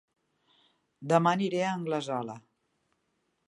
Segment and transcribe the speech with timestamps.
[1.11, 2.39] Dema aniré a Anglesola